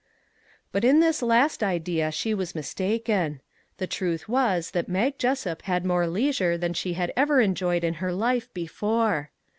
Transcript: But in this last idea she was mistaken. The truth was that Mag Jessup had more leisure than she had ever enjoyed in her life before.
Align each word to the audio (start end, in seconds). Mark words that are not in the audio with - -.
But 0.71 0.83
in 0.83 0.99
this 0.99 1.21
last 1.21 1.61
idea 1.61 2.11
she 2.11 2.33
was 2.33 2.55
mistaken. 2.55 3.39
The 3.77 3.85
truth 3.85 4.27
was 4.27 4.71
that 4.71 4.89
Mag 4.89 5.19
Jessup 5.19 5.61
had 5.61 5.85
more 5.85 6.07
leisure 6.07 6.57
than 6.57 6.73
she 6.73 6.93
had 6.93 7.13
ever 7.15 7.39
enjoyed 7.39 7.83
in 7.83 7.93
her 8.01 8.11
life 8.11 8.51
before. 8.51 9.29